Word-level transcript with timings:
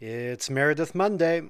It's 0.00 0.48
Meredith 0.48 0.94
Monday. 0.94 1.42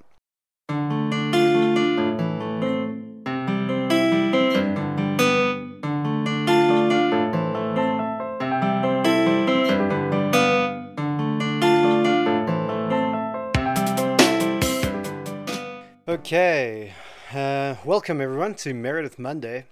Okay, 16.07 16.93
uh, 17.31 17.75
welcome 17.85 18.19
everyone 18.19 18.55
to 18.55 18.73
Meredith 18.73 19.19
Monday. 19.19 19.65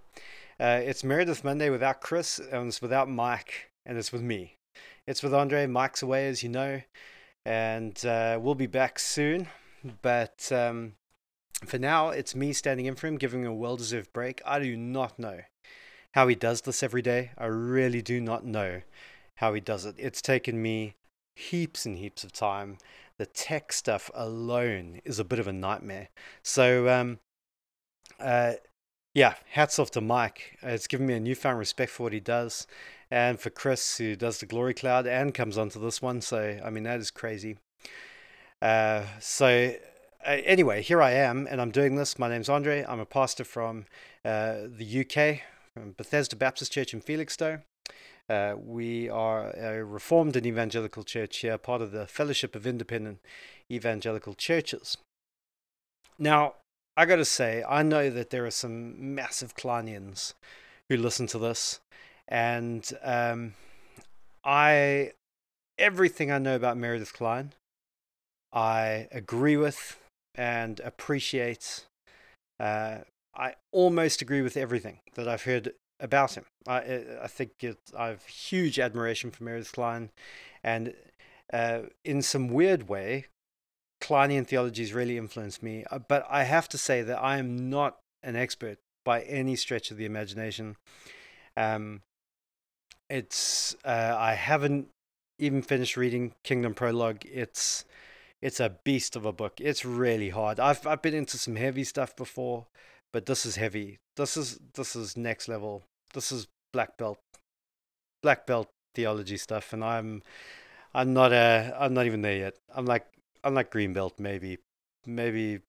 Uh, 0.59 0.81
it's 0.83 1.03
Meredith 1.03 1.43
Monday 1.43 1.71
without 1.71 1.99
Chris, 1.99 2.37
and 2.37 2.67
it's 2.67 2.79
without 2.79 3.09
Mike, 3.09 3.71
and 3.87 3.97
it's 3.97 4.13
with 4.13 4.21
me. 4.21 4.57
It's 5.07 5.23
with 5.23 5.33
Andre. 5.33 5.65
Mike's 5.65 6.03
away, 6.03 6.27
as 6.27 6.43
you 6.43 6.49
know, 6.49 6.81
and 7.47 8.05
uh, 8.05 8.37
we'll 8.41 8.55
be 8.55 8.67
back 8.67 8.99
soon. 8.99 9.47
But 10.01 10.51
um, 10.51 10.93
for 11.65 11.77
now, 11.79 12.09
it's 12.09 12.35
me 12.35 12.51
standing 12.51 12.87
in 12.87 12.95
for 12.95 13.07
him, 13.07 13.17
giving 13.17 13.43
him 13.43 13.51
a 13.51 13.55
well 13.55 13.77
deserved 13.77 14.11
break. 14.11 14.41
I 14.45 14.59
do 14.59 14.75
not 14.75 15.17
know 15.17 15.39
how 16.11 16.27
he 16.27 16.35
does 16.35 16.61
this 16.61 16.83
every 16.83 17.01
day. 17.01 17.31
I 17.37 17.45
really 17.45 18.01
do 18.01 18.19
not 18.19 18.45
know 18.45 18.81
how 19.35 19.53
he 19.53 19.61
does 19.61 19.85
it. 19.85 19.95
It's 19.97 20.21
taken 20.21 20.61
me 20.61 20.95
heaps 21.35 21.85
and 21.85 21.97
heaps 21.97 22.23
of 22.23 22.33
time 22.33 22.77
the 23.17 23.25
tech 23.25 23.73
stuff 23.73 24.11
alone 24.13 25.01
is 25.03 25.19
a 25.19 25.23
bit 25.23 25.39
of 25.39 25.47
a 25.47 25.53
nightmare. 25.53 26.09
So, 26.43 26.87
um, 26.87 27.19
uh, 28.19 28.53
yeah, 29.13 29.35
hats 29.51 29.79
off 29.79 29.91
to 29.91 30.01
Mike. 30.01 30.57
It's 30.61 30.87
given 30.87 31.07
me 31.07 31.15
a 31.15 31.19
newfound 31.19 31.57
respect 31.57 31.91
for 31.91 32.03
what 32.03 32.13
he 32.13 32.19
does, 32.19 32.67
and 33.09 33.39
for 33.39 33.49
Chris, 33.49 33.97
who 33.97 34.15
does 34.15 34.39
the 34.39 34.45
Glory 34.45 34.73
Cloud 34.73 35.07
and 35.07 35.33
comes 35.33 35.57
onto 35.57 35.79
this 35.79 36.01
one. 36.01 36.21
So, 36.21 36.59
I 36.63 36.69
mean, 36.69 36.83
that 36.83 36.99
is 36.99 37.11
crazy. 37.11 37.57
Uh, 38.61 39.03
so, 39.19 39.73
uh, 40.25 40.29
anyway, 40.45 40.81
here 40.81 41.01
I 41.01 41.11
am, 41.11 41.47
and 41.49 41.61
I'm 41.61 41.71
doing 41.71 41.95
this. 41.95 42.19
My 42.19 42.27
name's 42.27 42.49
Andre. 42.49 42.85
I'm 42.87 42.99
a 42.99 43.05
pastor 43.05 43.43
from 43.43 43.85
uh, 44.25 44.55
the 44.67 45.01
UK, 45.01 45.41
from 45.73 45.91
Bethesda 45.91 46.35
Baptist 46.35 46.71
Church 46.71 46.93
in 46.93 47.01
Felixstowe. 47.01 47.61
Uh, 48.29 48.55
we 48.57 49.07
are 49.07 49.51
a 49.51 49.85
reformed 49.85 50.35
and 50.35 50.45
evangelical 50.45 51.03
church 51.03 51.37
here, 51.37 51.57
part 51.57 51.81
of 51.81 51.91
the 51.91 52.07
Fellowship 52.07 52.55
of 52.55 52.67
Independent 52.67 53.19
Evangelical 53.71 54.33
Churches. 54.33 54.97
Now, 56.19 56.55
I 56.97 57.05
got 57.05 57.17
to 57.17 57.25
say, 57.25 57.63
I 57.67 57.83
know 57.83 58.09
that 58.09 58.31
there 58.31 58.45
are 58.45 58.51
some 58.51 59.15
massive 59.15 59.55
Klineans 59.55 60.33
who 60.89 60.97
listen 60.97 61.27
to 61.27 61.37
this, 61.37 61.79
and 62.27 62.91
um, 63.03 63.53
I 64.43 65.11
everything 65.77 66.31
I 66.31 66.37
know 66.37 66.55
about 66.55 66.77
Meredith 66.77 67.13
Kline, 67.13 67.53
I 68.51 69.07
agree 69.11 69.57
with 69.57 69.99
and 70.35 70.79
appreciate. 70.81 71.85
Uh, 72.59 72.99
I 73.35 73.53
almost 73.71 74.21
agree 74.21 74.41
with 74.41 74.57
everything 74.57 74.99
that 75.15 75.27
I've 75.27 75.43
heard 75.43 75.73
about 75.99 76.35
him. 76.35 76.45
I 76.67 77.03
I 77.21 77.27
think 77.27 77.51
it, 77.61 77.77
I 77.97 78.07
have 78.07 78.25
huge 78.25 78.79
admiration 78.79 79.31
for 79.31 79.43
Meredith 79.43 79.71
Kline, 79.71 80.09
and 80.63 80.93
uh, 81.53 81.81
in 82.03 82.21
some 82.21 82.47
weird 82.47 82.89
way, 82.89 83.25
Klinean 84.01 84.45
theology 84.45 84.83
has 84.83 84.93
really 84.93 85.17
influenced 85.17 85.63
me. 85.63 85.85
Uh, 85.89 85.99
but 85.99 86.25
I 86.29 86.43
have 86.43 86.67
to 86.69 86.77
say 86.77 87.01
that 87.01 87.21
I 87.21 87.37
am 87.37 87.69
not 87.69 87.97
an 88.23 88.35
expert 88.35 88.79
by 89.05 89.21
any 89.21 89.55
stretch 89.55 89.91
of 89.91 89.97
the 89.97 90.05
imagination. 90.05 90.75
Um, 91.55 92.01
it's 93.09 93.75
uh, 93.85 94.15
I 94.17 94.33
haven't 94.33 94.89
even 95.39 95.61
finished 95.61 95.97
reading 95.97 96.33
Kingdom 96.43 96.73
Prologue. 96.73 97.25
It's 97.25 97.85
it's 98.41 98.59
a 98.59 98.77
beast 98.83 99.15
of 99.15 99.25
a 99.25 99.31
book. 99.31 99.59
It's 99.59 99.85
really 99.85 100.29
hard. 100.29 100.59
I've 100.59 100.85
I've 100.85 101.01
been 101.01 101.13
into 101.13 101.37
some 101.37 101.55
heavy 101.55 101.83
stuff 101.83 102.15
before, 102.15 102.67
but 103.13 103.25
this 103.25 103.45
is 103.45 103.55
heavy. 103.55 103.99
This 104.15 104.37
is 104.37 104.59
this 104.73 104.95
is 104.95 105.17
next 105.17 105.47
level. 105.47 105.83
This 106.13 106.31
is 106.31 106.47
black 106.73 106.97
belt, 106.97 107.19
black 108.21 108.45
belt 108.45 108.69
theology 108.95 109.37
stuff, 109.37 109.73
and 109.73 109.83
I'm 109.83 110.23
I'm 110.93 111.13
not 111.13 111.31
a 111.31 111.75
I'm 111.79 111.93
not 111.93 112.05
even 112.05 112.21
there 112.21 112.37
yet. 112.37 112.55
I'm 112.73 112.85
like 112.85 113.05
I'm 113.43 113.53
like 113.53 113.71
green 113.71 113.93
belt 113.93 114.15
maybe, 114.19 114.57
maybe 115.05 115.61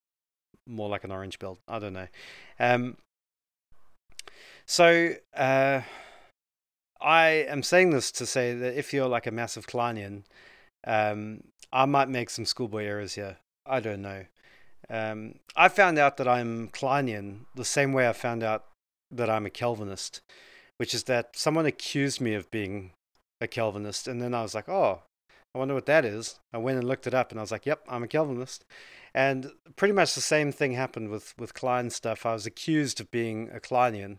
more 0.66 0.88
like 0.88 1.04
an 1.04 1.12
orange 1.12 1.38
belt. 1.38 1.58
I 1.68 1.78
don't 1.78 1.92
know. 1.92 2.08
Um. 2.58 2.96
So 4.66 5.14
uh, 5.34 5.80
I 7.00 7.28
am 7.48 7.62
saying 7.62 7.90
this 7.90 8.10
to 8.12 8.26
say 8.26 8.54
that 8.54 8.78
if 8.78 8.92
you're 8.92 9.08
like 9.08 9.26
a 9.26 9.30
massive 9.30 9.66
Klinean, 9.66 10.24
um, 10.86 11.44
I 11.72 11.84
might 11.84 12.08
make 12.08 12.30
some 12.30 12.44
schoolboy 12.44 12.84
errors 12.84 13.14
here. 13.14 13.38
I 13.66 13.80
don't 13.80 14.02
know. 14.02 14.24
Um, 14.90 15.34
I 15.54 15.68
found 15.68 15.98
out 15.98 16.16
that 16.16 16.28
I'm 16.28 16.68
Klinean 16.68 17.40
the 17.54 17.64
same 17.64 17.92
way 17.92 18.08
I 18.08 18.12
found 18.12 18.42
out 18.42 18.64
that 19.10 19.28
I'm 19.28 19.46
a 19.46 19.50
Calvinist, 19.50 20.22
which 20.78 20.94
is 20.94 21.04
that 21.04 21.36
someone 21.36 21.66
accused 21.66 22.20
me 22.20 22.34
of 22.34 22.50
being 22.50 22.92
a 23.40 23.46
Calvinist, 23.46 24.08
and 24.08 24.20
then 24.20 24.34
I 24.34 24.42
was 24.42 24.54
like, 24.54 24.68
oh, 24.68 25.02
I 25.54 25.58
wonder 25.58 25.74
what 25.74 25.86
that 25.86 26.04
is. 26.04 26.38
I 26.52 26.58
went 26.58 26.78
and 26.78 26.88
looked 26.88 27.06
it 27.06 27.14
up, 27.14 27.30
and 27.30 27.38
I 27.38 27.42
was 27.42 27.52
like, 27.52 27.66
yep, 27.66 27.80
I'm 27.88 28.02
a 28.02 28.08
Calvinist. 28.08 28.64
And 29.14 29.52
pretty 29.76 29.94
much 29.94 30.14
the 30.14 30.20
same 30.20 30.52
thing 30.52 30.72
happened 30.72 31.10
with 31.10 31.34
with 31.38 31.54
Kline 31.54 31.90
stuff. 31.90 32.26
I 32.26 32.32
was 32.32 32.46
accused 32.46 33.00
of 33.00 33.10
being 33.10 33.50
a 33.50 33.60
Klinean, 33.60 34.18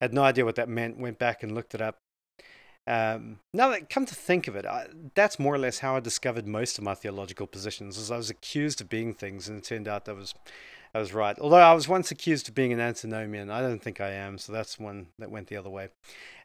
had 0.00 0.12
no 0.12 0.22
idea 0.22 0.44
what 0.44 0.56
that 0.56 0.68
meant. 0.68 0.98
Went 0.98 1.18
back 1.18 1.42
and 1.42 1.52
looked 1.52 1.74
it 1.74 1.80
up, 1.80 1.98
um, 2.86 3.40
now 3.52 3.70
that 3.70 3.90
come 3.90 4.06
to 4.06 4.14
think 4.14 4.46
of 4.46 4.54
it, 4.54 4.64
I, 4.64 4.86
that's 5.14 5.38
more 5.38 5.54
or 5.54 5.58
less 5.58 5.80
how 5.80 5.96
I 5.96 6.00
discovered 6.00 6.46
most 6.46 6.78
of 6.78 6.84
my 6.84 6.94
theological 6.94 7.46
positions. 7.46 7.98
As 7.98 8.10
I 8.10 8.16
was 8.16 8.30
accused 8.30 8.80
of 8.80 8.88
being 8.88 9.12
things, 9.12 9.48
and 9.48 9.58
it 9.58 9.64
turned 9.64 9.88
out 9.88 10.04
that 10.04 10.14
was 10.14 10.34
I 10.94 10.98
was 10.98 11.12
right. 11.12 11.38
Although 11.38 11.56
I 11.56 11.74
was 11.74 11.88
once 11.88 12.10
accused 12.10 12.48
of 12.48 12.54
being 12.54 12.72
an 12.72 12.80
antinomian, 12.80 13.50
I 13.50 13.60
don't 13.60 13.82
think 13.82 14.00
I 14.00 14.10
am. 14.10 14.38
So 14.38 14.52
that's 14.52 14.78
one 14.78 15.08
that 15.18 15.30
went 15.30 15.48
the 15.48 15.56
other 15.56 15.68
way. 15.68 15.88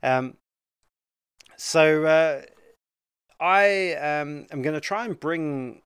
Um, 0.03 0.35
so 1.55 2.05
uh, 2.05 2.41
I 3.39 3.93
um, 3.93 4.47
am 4.51 4.61
going 4.61 4.73
to 4.73 4.81
try 4.81 5.05
and 5.05 5.19
bring 5.19 5.83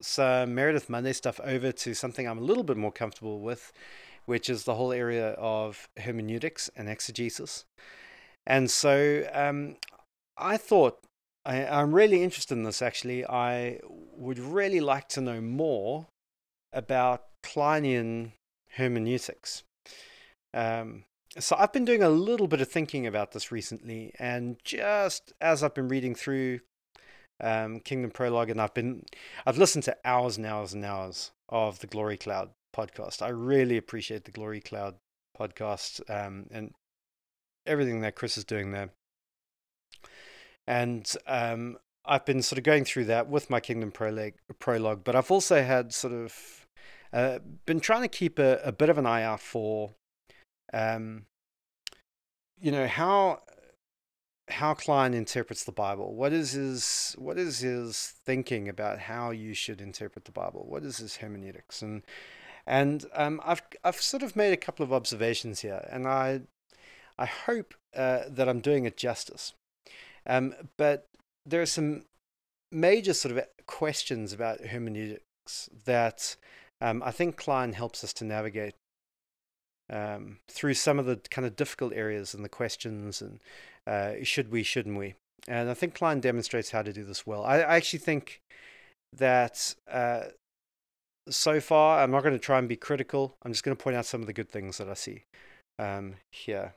some 0.00 0.54
Meredith 0.54 0.90
Monday 0.90 1.12
stuff 1.12 1.40
over 1.42 1.72
to 1.72 1.94
something 1.94 2.28
I'm 2.28 2.38
a 2.38 2.42
little 2.42 2.62
bit 2.64 2.76
more 2.76 2.92
comfortable 2.92 3.40
with, 3.40 3.72
which 4.26 4.50
is 4.50 4.64
the 4.64 4.74
whole 4.74 4.92
area 4.92 5.30
of 5.30 5.88
hermeneutics 5.96 6.70
and 6.76 6.88
exegesis. 6.88 7.64
And 8.46 8.70
so 8.70 9.28
um, 9.32 9.76
I 10.36 10.56
thought 10.56 10.98
I, 11.44 11.56
am 11.56 11.94
really 11.94 12.22
interested 12.22 12.54
in 12.54 12.64
this 12.64 12.82
actually. 12.82 13.24
I 13.24 13.80
would 13.84 14.38
really 14.38 14.80
like 14.80 15.08
to 15.10 15.20
know 15.20 15.40
more 15.40 16.06
about 16.72 17.24
Klinean 17.44 18.32
hermeneutics. 18.76 19.62
Um, 20.54 21.04
so 21.38 21.56
I've 21.58 21.72
been 21.72 21.84
doing 21.84 22.02
a 22.02 22.10
little 22.10 22.46
bit 22.46 22.60
of 22.60 22.68
thinking 22.68 23.06
about 23.06 23.32
this 23.32 23.50
recently, 23.50 24.12
and 24.18 24.56
just 24.64 25.32
as 25.40 25.62
I've 25.62 25.74
been 25.74 25.88
reading 25.88 26.14
through 26.14 26.60
um, 27.40 27.80
Kingdom 27.80 28.10
Prologue, 28.10 28.50
and 28.50 28.60
I've 28.60 28.74
been 28.74 29.04
I've 29.46 29.58
listened 29.58 29.84
to 29.84 29.96
hours 30.04 30.36
and 30.36 30.46
hours 30.46 30.74
and 30.74 30.84
hours 30.84 31.32
of 31.48 31.80
the 31.80 31.86
Glory 31.86 32.18
Cloud 32.18 32.50
podcast. 32.76 33.22
I 33.22 33.28
really 33.28 33.76
appreciate 33.78 34.24
the 34.24 34.30
Glory 34.30 34.60
Cloud 34.60 34.96
podcast, 35.38 36.02
um, 36.10 36.46
and 36.50 36.74
everything 37.66 38.00
that 38.00 38.14
Chris 38.14 38.36
is 38.36 38.44
doing 38.44 38.72
there. 38.72 38.90
And 40.66 41.10
um, 41.26 41.78
I've 42.04 42.24
been 42.24 42.42
sort 42.42 42.58
of 42.58 42.64
going 42.64 42.84
through 42.84 43.06
that 43.06 43.28
with 43.28 43.50
my 43.50 43.60
Kingdom 43.60 43.90
prologue, 43.90 44.34
prologue 44.58 45.02
but 45.04 45.16
I've 45.16 45.30
also 45.30 45.62
had 45.62 45.92
sort 45.92 46.12
of 46.12 46.66
uh, 47.12 47.38
been 47.66 47.80
trying 47.80 48.02
to 48.02 48.08
keep 48.08 48.38
a, 48.38 48.58
a, 48.64 48.72
bit 48.72 48.88
of 48.88 48.98
an 48.98 49.06
eye 49.06 49.22
out 49.22 49.40
for, 49.40 49.94
um, 50.72 51.26
you 52.60 52.72
know, 52.72 52.86
how 52.86 53.40
how 54.48 54.74
Kline 54.74 55.14
interprets 55.14 55.64
the 55.64 55.72
Bible. 55.72 56.14
What 56.14 56.32
is 56.32 56.52
his 56.52 57.14
what 57.18 57.38
is 57.38 57.60
his 57.60 58.14
thinking 58.24 58.68
about 58.68 58.98
how 59.00 59.30
you 59.30 59.54
should 59.54 59.80
interpret 59.80 60.24
the 60.24 60.32
Bible? 60.32 60.64
What 60.68 60.84
is 60.84 60.98
his 60.98 61.16
hermeneutics? 61.16 61.82
And 61.82 62.02
and 62.66 63.06
um, 63.14 63.40
I've 63.44 63.62
I've 63.84 64.00
sort 64.00 64.22
of 64.22 64.36
made 64.36 64.52
a 64.52 64.56
couple 64.56 64.84
of 64.84 64.92
observations 64.92 65.60
here, 65.60 65.86
and 65.90 66.06
I 66.06 66.42
I 67.18 67.26
hope 67.26 67.74
uh, 67.94 68.20
that 68.28 68.48
I'm 68.48 68.60
doing 68.60 68.84
it 68.84 68.96
justice. 68.96 69.52
Um, 70.26 70.54
but 70.76 71.06
there 71.44 71.62
are 71.62 71.66
some 71.66 72.04
major 72.70 73.12
sort 73.12 73.36
of 73.36 73.44
questions 73.66 74.32
about 74.32 74.66
hermeneutics 74.66 75.68
that 75.84 76.36
um, 76.80 77.02
I 77.04 77.10
think 77.10 77.36
Kline 77.36 77.74
helps 77.74 78.02
us 78.02 78.12
to 78.14 78.24
navigate 78.24 78.74
um, 79.90 80.38
through 80.48 80.74
some 80.74 80.98
of 80.98 81.06
the 81.06 81.20
kind 81.30 81.46
of 81.46 81.56
difficult 81.56 81.92
areas 81.92 82.34
and 82.34 82.44
the 82.44 82.48
questions 82.48 83.20
and 83.20 83.40
uh, 83.86 84.22
should 84.22 84.50
we, 84.50 84.62
shouldn't 84.62 84.98
we? 84.98 85.14
And 85.48 85.68
I 85.68 85.74
think 85.74 85.94
Kline 85.94 86.20
demonstrates 86.20 86.70
how 86.70 86.82
to 86.82 86.92
do 86.92 87.04
this 87.04 87.26
well. 87.26 87.44
I, 87.44 87.56
I 87.58 87.76
actually 87.76 87.98
think 87.98 88.40
that 89.16 89.74
uh, 89.90 90.22
so 91.28 91.60
far, 91.60 92.02
I'm 92.02 92.10
not 92.10 92.22
going 92.22 92.34
to 92.34 92.38
try 92.38 92.58
and 92.58 92.68
be 92.68 92.76
critical. 92.76 93.36
I'm 93.42 93.52
just 93.52 93.64
going 93.64 93.76
to 93.76 93.82
point 93.82 93.96
out 93.96 94.06
some 94.06 94.20
of 94.20 94.26
the 94.26 94.32
good 94.32 94.48
things 94.48 94.78
that 94.78 94.88
I 94.88 94.94
see 94.94 95.24
um, 95.78 96.14
here. 96.30 96.74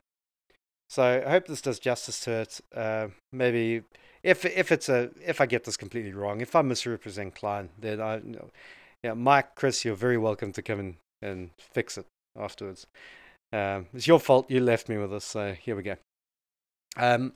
So 0.88 1.22
I 1.26 1.30
hope 1.30 1.46
this 1.46 1.60
does 1.60 1.78
justice 1.78 2.20
to 2.20 2.30
it. 2.32 2.60
Uh, 2.74 3.08
maybe 3.32 3.82
if 4.22 4.44
if 4.44 4.70
it's 4.70 4.88
a 4.88 5.10
if 5.24 5.40
I 5.40 5.46
get 5.46 5.64
this 5.64 5.76
completely 5.76 6.12
wrong, 6.12 6.40
if 6.40 6.54
I 6.54 6.62
misrepresent 6.62 7.34
Kline, 7.34 7.70
then 7.78 8.00
I, 8.00 8.16
you 8.16 8.32
know, 8.32 8.50
yeah, 9.02 9.14
Mike, 9.14 9.54
Chris, 9.54 9.84
you're 9.84 9.94
very 9.94 10.18
welcome 10.18 10.52
to 10.52 10.62
come 10.62 10.80
in 10.80 10.96
and 11.22 11.50
fix 11.58 11.98
it 11.98 12.06
afterwards. 12.38 12.86
Um, 13.52 13.86
it's 13.94 14.06
your 14.06 14.20
fault. 14.20 14.50
You 14.50 14.60
left 14.60 14.88
me 14.88 14.96
with 14.96 15.10
this, 15.10 15.24
so 15.24 15.52
here 15.52 15.76
we 15.76 15.82
go. 15.82 15.96
Um, 16.96 17.34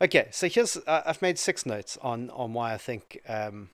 okay, 0.00 0.28
so 0.30 0.48
here's 0.48 0.76
uh, 0.76 1.02
I've 1.04 1.22
made 1.22 1.38
six 1.38 1.66
notes 1.66 1.98
on 2.02 2.30
on 2.30 2.52
why 2.52 2.72
I 2.74 2.78
think 2.78 3.20
um, 3.28 3.70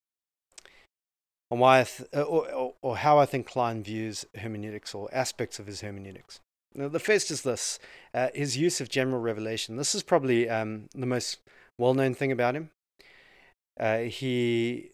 on 1.50 1.58
why 1.58 1.84
th- 1.84 2.08
or, 2.12 2.50
or, 2.50 2.74
or 2.82 2.96
how 2.98 3.18
I 3.18 3.26
think 3.26 3.46
Kline 3.46 3.82
views 3.82 4.24
hermeneutics 4.36 4.94
or 4.94 5.08
aspects 5.12 5.58
of 5.58 5.66
his 5.66 5.80
hermeneutics. 5.80 6.40
Now, 6.74 6.88
the 6.88 6.98
first 7.00 7.30
is 7.30 7.42
this: 7.42 7.78
uh, 8.14 8.28
his 8.34 8.56
use 8.56 8.80
of 8.80 8.88
general 8.88 9.20
revelation. 9.20 9.76
This 9.76 9.94
is 9.94 10.02
probably 10.02 10.48
um, 10.48 10.88
the 10.94 11.06
most 11.06 11.38
well-known 11.78 12.14
thing 12.14 12.32
about 12.32 12.54
him. 12.54 12.70
Uh, 13.78 13.98
he 13.98 14.90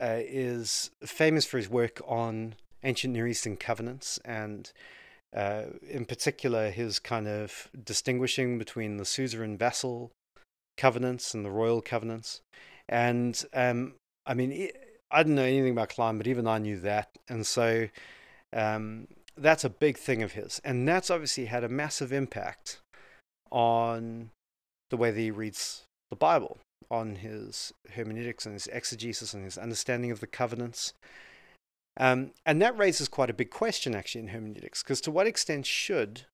uh, 0.00 0.20
is 0.20 0.90
famous 1.04 1.44
for 1.44 1.56
his 1.56 1.68
work 1.68 2.00
on 2.06 2.54
ancient 2.84 3.12
Near 3.12 3.26
Eastern 3.26 3.56
covenants 3.56 4.18
and 4.24 4.70
uh, 5.34 5.64
in 5.88 6.04
particular, 6.04 6.70
his 6.70 6.98
kind 6.98 7.28
of 7.28 7.68
distinguishing 7.84 8.58
between 8.58 8.96
the 8.96 9.04
suzerain 9.04 9.58
vassal 9.58 10.10
covenants 10.76 11.34
and 11.34 11.44
the 11.44 11.50
royal 11.50 11.82
covenants. 11.82 12.40
And 12.88 13.42
um, 13.52 13.94
I 14.26 14.34
mean, 14.34 14.70
I 15.10 15.22
didn't 15.22 15.34
know 15.34 15.42
anything 15.42 15.72
about 15.72 15.90
Kline, 15.90 16.16
but 16.16 16.26
even 16.26 16.46
I 16.46 16.58
knew 16.58 16.80
that. 16.80 17.10
And 17.28 17.46
so 17.46 17.88
um, 18.54 19.08
that's 19.42 19.64
a 19.64 19.70
big 19.70 19.96
thing 19.96 20.22
of 20.22 20.32
his. 20.32 20.60
And 20.64 20.86
that's 20.86 21.10
obviously 21.10 21.46
had 21.46 21.64
a 21.64 21.68
massive 21.68 22.12
impact 22.12 22.80
on 23.50 24.30
the 24.90 24.96
way 24.96 25.10
that 25.10 25.20
he 25.20 25.30
reads 25.30 25.84
the 26.10 26.16
Bible, 26.16 26.58
on 26.90 27.16
his 27.16 27.72
hermeneutics 27.94 28.46
and 28.46 28.54
his 28.54 28.66
exegesis 28.68 29.34
and 29.34 29.44
his 29.44 29.58
understanding 29.58 30.10
of 30.10 30.20
the 30.20 30.26
covenants 30.26 30.92
um, 31.98 32.30
and 32.46 32.62
that 32.62 32.78
raises 32.78 33.08
quite 33.08 33.28
a 33.28 33.34
big 33.34 33.50
question, 33.50 33.94
actually, 33.94 34.22
in 34.22 34.28
hermeneutics, 34.28 34.82
because 34.82 35.00
to 35.02 35.10
what 35.10 35.26
extent 35.26 35.66
should 35.66 36.26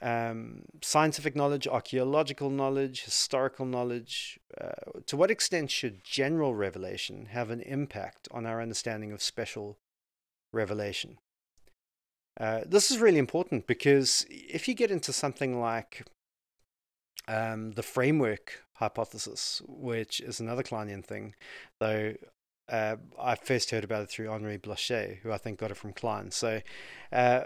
um, 0.00 0.62
scientific 0.80 1.34
knowledge, 1.34 1.66
archaeological 1.66 2.48
knowledge, 2.48 3.04
historical 3.04 3.66
knowledge, 3.66 4.38
uh, 4.60 5.00
to 5.06 5.16
what 5.16 5.32
extent 5.32 5.70
should 5.70 6.04
general 6.04 6.54
revelation 6.54 7.26
have 7.26 7.50
an 7.50 7.60
impact 7.62 8.28
on 8.30 8.46
our 8.46 8.62
understanding 8.62 9.10
of 9.12 9.20
special 9.20 9.78
revelation? 10.52 11.18
Uh, 12.40 12.60
this 12.66 12.90
is 12.90 12.98
really 12.98 13.18
important 13.18 13.66
because 13.66 14.24
if 14.30 14.66
you 14.66 14.74
get 14.74 14.90
into 14.90 15.12
something 15.12 15.60
like 15.60 16.06
um, 17.28 17.72
the 17.72 17.82
framework 17.82 18.62
hypothesis, 18.74 19.62
which 19.66 20.20
is 20.20 20.40
another 20.40 20.62
Klinean 20.62 21.04
thing, 21.04 21.34
though 21.78 22.14
uh, 22.68 22.96
I 23.20 23.34
first 23.34 23.70
heard 23.70 23.84
about 23.84 24.02
it 24.02 24.10
through 24.10 24.30
Henri 24.30 24.58
Blocher, 24.58 25.18
who 25.22 25.30
I 25.30 25.38
think 25.38 25.58
got 25.58 25.70
it 25.70 25.76
from 25.76 25.92
Kline. 25.92 26.30
So, 26.30 26.60
uh, 27.12 27.42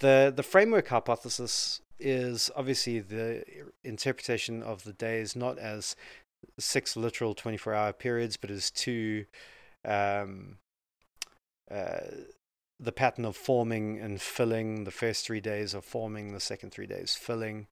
the 0.00 0.32
the 0.34 0.42
framework 0.42 0.88
hypothesis 0.88 1.80
is 1.98 2.50
obviously 2.56 2.98
the 2.98 3.44
interpretation 3.84 4.62
of 4.62 4.84
the 4.84 4.92
days 4.92 5.36
not 5.36 5.58
as 5.58 5.94
six 6.58 6.96
literal 6.96 7.34
24 7.34 7.74
hour 7.74 7.92
periods, 7.92 8.36
but 8.36 8.50
as 8.50 8.70
two 8.70 9.24
um, 9.84 10.58
uh, 11.70 12.00
the 12.82 12.92
pattern 12.92 13.24
of 13.24 13.36
forming 13.36 13.98
and 13.98 14.20
filling. 14.20 14.84
The 14.84 14.90
first 14.90 15.24
three 15.24 15.40
days 15.40 15.74
of 15.74 15.84
forming, 15.84 16.32
the 16.32 16.40
second 16.40 16.70
three 16.72 16.86
days 16.86 17.14
filling, 17.14 17.66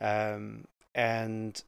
um, 0.00 0.64
and 0.94 1.62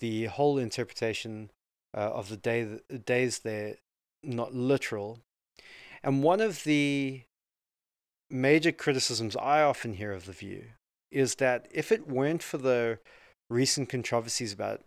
the 0.00 0.26
whole 0.26 0.58
interpretation 0.58 1.50
uh, 1.94 2.00
of 2.00 2.28
the 2.28 2.36
day 2.36 2.64
the 2.88 2.98
days 2.98 3.40
they're 3.40 3.76
not 4.22 4.54
literal. 4.54 5.18
And 6.02 6.22
one 6.22 6.40
of 6.40 6.64
the 6.64 7.22
major 8.30 8.72
criticisms 8.72 9.36
I 9.36 9.62
often 9.62 9.94
hear 9.94 10.12
of 10.12 10.26
the 10.26 10.32
view 10.32 10.64
is 11.10 11.36
that 11.36 11.66
if 11.70 11.92
it 11.92 12.08
weren't 12.08 12.42
for 12.42 12.58
the 12.58 12.98
recent 13.50 13.88
controversies 13.88 14.52
about 14.52 14.80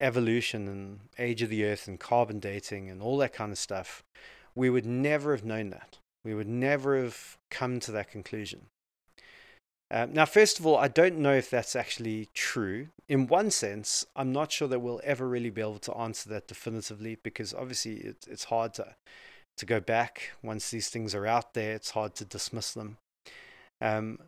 evolution 0.00 0.68
and 0.68 1.00
age 1.18 1.42
of 1.42 1.50
the 1.50 1.64
earth 1.64 1.86
and 1.86 2.00
carbon 2.00 2.38
dating 2.38 2.88
and 2.90 3.02
all 3.02 3.18
that 3.18 3.32
kind 3.32 3.52
of 3.52 3.58
stuff, 3.58 4.02
we 4.54 4.70
would 4.70 4.86
never 4.86 5.32
have 5.34 5.44
known 5.44 5.70
that. 5.70 5.98
We 6.26 6.34
would 6.34 6.48
never 6.48 7.00
have 7.00 7.38
come 7.52 7.78
to 7.80 7.92
that 7.92 8.10
conclusion. 8.10 8.66
Uh, 9.88 10.08
now, 10.10 10.24
first 10.24 10.58
of 10.58 10.66
all, 10.66 10.76
I 10.76 10.88
don't 10.88 11.18
know 11.18 11.34
if 11.34 11.48
that's 11.48 11.76
actually 11.76 12.28
true. 12.34 12.88
In 13.08 13.28
one 13.28 13.52
sense, 13.52 14.04
I'm 14.16 14.32
not 14.32 14.50
sure 14.50 14.66
that 14.66 14.80
we'll 14.80 15.00
ever 15.04 15.28
really 15.28 15.50
be 15.50 15.60
able 15.60 15.78
to 15.78 15.96
answer 15.96 16.28
that 16.30 16.48
definitively 16.48 17.16
because 17.22 17.54
obviously 17.54 17.98
it, 17.98 18.26
it's 18.28 18.44
hard 18.44 18.74
to 18.74 18.96
to 19.58 19.64
go 19.64 19.78
back 19.78 20.32
once 20.42 20.70
these 20.70 20.88
things 20.88 21.14
are 21.14 21.26
out 21.26 21.54
there. 21.54 21.74
It's 21.74 21.92
hard 21.92 22.14
to 22.16 22.24
dismiss 22.24 22.74
them. 22.74 22.98
Um, 23.80 24.18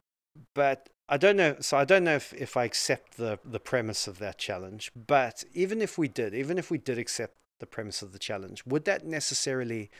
but 0.54 0.88
I 1.08 1.16
don't 1.16 1.36
know. 1.36 1.56
So 1.60 1.76
I 1.76 1.84
don't 1.84 2.04
know 2.04 2.14
if, 2.14 2.32
if 2.32 2.56
I 2.56 2.62
accept 2.62 3.16
the 3.16 3.40
the 3.44 3.58
premise 3.58 4.06
of 4.06 4.20
that 4.20 4.38
challenge. 4.38 4.92
But 4.94 5.42
even 5.52 5.82
if 5.82 5.98
we 5.98 6.06
did, 6.06 6.32
even 6.32 6.58
if 6.58 6.70
we 6.70 6.78
did 6.78 6.98
accept 6.98 7.34
the 7.58 7.66
premise 7.66 8.02
of 8.02 8.12
the 8.12 8.20
challenge, 8.20 8.64
would 8.64 8.84
that 8.84 9.04
necessarily 9.04 9.90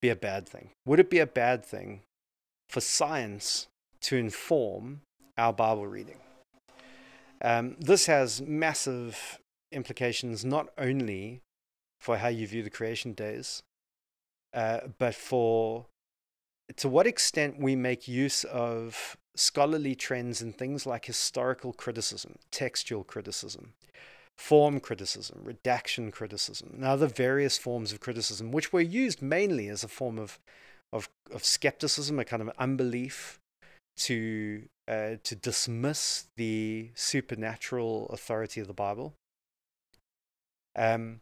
be 0.00 0.08
a 0.08 0.16
bad 0.16 0.48
thing? 0.48 0.70
Would 0.86 1.00
it 1.00 1.10
be 1.10 1.18
a 1.18 1.26
bad 1.26 1.64
thing 1.64 2.02
for 2.70 2.80
science 2.80 3.66
to 4.02 4.16
inform 4.16 5.02
our 5.36 5.52
Bible 5.52 5.86
reading. 5.86 6.18
Um, 7.42 7.76
this 7.80 8.06
has 8.06 8.40
massive 8.40 9.38
implications 9.72 10.44
not 10.44 10.68
only 10.78 11.40
for 11.98 12.18
how 12.18 12.28
you 12.28 12.46
view 12.46 12.62
the 12.62 12.70
creation 12.70 13.12
days, 13.12 13.62
uh, 14.54 14.80
but 14.98 15.14
for 15.14 15.86
to 16.76 16.88
what 16.88 17.06
extent 17.06 17.58
we 17.58 17.74
make 17.74 18.06
use 18.06 18.44
of 18.44 19.16
scholarly 19.34 19.94
trends 19.94 20.42
in 20.42 20.52
things 20.52 20.86
like 20.86 21.06
historical 21.06 21.72
criticism, 21.72 22.36
textual 22.50 23.02
criticism, 23.02 23.72
form 24.40 24.80
criticism, 24.80 25.38
redaction 25.44 26.10
criticism, 26.10 26.70
and 26.74 26.84
other 26.84 27.06
various 27.06 27.58
forms 27.58 27.92
of 27.92 28.00
criticism, 28.00 28.50
which 28.50 28.72
were 28.72 28.80
used 28.80 29.20
mainly 29.20 29.68
as 29.68 29.84
a 29.84 29.88
form 29.88 30.18
of, 30.18 30.38
of, 30.94 31.10
of 31.30 31.44
skepticism, 31.44 32.18
a 32.18 32.24
kind 32.24 32.40
of 32.40 32.50
unbelief, 32.58 33.38
to 33.98 34.62
uh, 34.88 35.16
to 35.22 35.36
dismiss 35.36 36.26
the 36.36 36.88
supernatural 36.94 38.08
authority 38.08 38.60
of 38.60 38.66
the 38.66 38.72
Bible. 38.72 39.12
Um, 40.74 41.20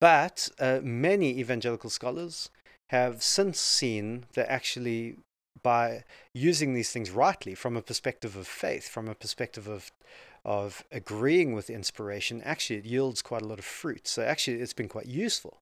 but 0.00 0.48
uh, 0.58 0.80
many 0.82 1.38
evangelical 1.38 1.90
scholars 1.90 2.50
have 2.90 3.22
since 3.22 3.60
seen 3.60 4.24
that 4.32 4.50
actually 4.50 5.16
by 5.62 6.04
using 6.34 6.72
these 6.72 6.90
things 6.90 7.10
rightly 7.10 7.54
from 7.54 7.76
a 7.76 7.82
perspective 7.82 8.36
of 8.36 8.46
faith, 8.46 8.88
from 8.88 9.06
a 9.08 9.14
perspective 9.14 9.68
of 9.68 9.92
of 10.44 10.84
agreeing 10.92 11.54
with 11.54 11.70
inspiration, 11.70 12.42
actually 12.44 12.78
it 12.78 12.84
yields 12.84 13.22
quite 13.22 13.42
a 13.42 13.46
lot 13.46 13.58
of 13.58 13.64
fruit. 13.64 14.06
So 14.06 14.22
actually 14.22 14.60
it's 14.60 14.72
been 14.72 14.88
quite 14.88 15.06
useful. 15.06 15.60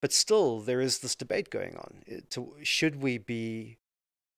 But 0.00 0.12
still, 0.12 0.60
there 0.60 0.80
is 0.80 1.00
this 1.00 1.14
debate 1.14 1.50
going 1.50 1.76
on. 1.76 2.02
To, 2.30 2.54
should 2.62 3.02
we 3.02 3.18
be 3.18 3.76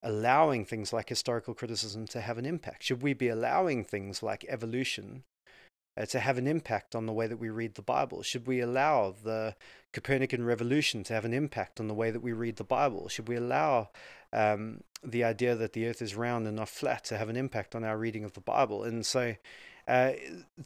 allowing 0.02 0.64
things 0.64 0.92
like 0.92 1.08
historical 1.08 1.54
criticism 1.54 2.06
to 2.08 2.20
have 2.20 2.38
an 2.38 2.46
impact? 2.46 2.82
Should 2.82 3.02
we 3.02 3.14
be 3.14 3.28
allowing 3.28 3.84
things 3.84 4.22
like 4.22 4.44
evolution 4.48 5.22
uh, 5.96 6.06
to 6.06 6.18
have 6.18 6.38
an 6.38 6.48
impact 6.48 6.96
on 6.96 7.06
the 7.06 7.12
way 7.12 7.28
that 7.28 7.36
we 7.36 7.48
read 7.48 7.76
the 7.76 7.82
Bible? 7.82 8.22
Should 8.22 8.46
we 8.46 8.60
allow 8.60 9.14
the 9.22 9.54
Copernican 9.92 10.44
revolution 10.44 11.04
to 11.04 11.14
have 11.14 11.24
an 11.24 11.34
impact 11.34 11.78
on 11.78 11.86
the 11.86 11.94
way 11.94 12.10
that 12.10 12.22
we 12.22 12.32
read 12.32 12.56
the 12.56 12.64
Bible? 12.64 13.08
Should 13.08 13.28
we 13.28 13.36
allow 13.36 13.90
um, 14.32 14.82
the 15.02 15.24
idea 15.24 15.54
that 15.54 15.72
the 15.72 15.86
earth 15.86 16.02
is 16.02 16.14
round 16.14 16.46
and 16.46 16.56
not 16.56 16.68
flat 16.68 17.04
to 17.04 17.18
have 17.18 17.28
an 17.28 17.36
impact 17.36 17.74
on 17.74 17.84
our 17.84 17.98
reading 17.98 18.24
of 18.24 18.32
the 18.32 18.40
Bible? 18.40 18.84
And 18.84 19.04
so 19.04 19.34
uh, 19.88 20.12